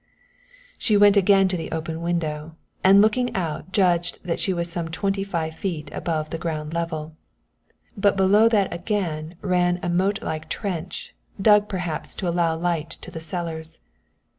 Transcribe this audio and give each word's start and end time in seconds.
She 0.79 0.97
went 0.97 1.15
again 1.15 1.47
to 1.49 1.55
the 1.55 1.69
open 1.71 2.01
window 2.01 2.55
and 2.83 3.03
looking 3.03 3.35
out 3.35 3.71
judged 3.71 4.17
that 4.25 4.39
she 4.39 4.51
was 4.51 4.67
some 4.67 4.87
twenty 4.89 5.23
five 5.23 5.53
feet 5.53 5.91
above 5.93 6.31
the 6.31 6.39
ground 6.39 6.73
level, 6.73 7.15
but 7.95 8.17
that 8.17 8.17
below 8.17 8.49
that 8.49 8.73
again 8.73 9.35
ran 9.41 9.79
a 9.83 9.89
moat 9.89 10.23
like 10.23 10.49
trench, 10.49 11.13
dug 11.39 11.69
perhaps 11.69 12.15
to 12.15 12.27
allow 12.27 12.55
light 12.57 12.89
to 12.89 13.11
the 13.11 13.19
cellars. 13.19 13.77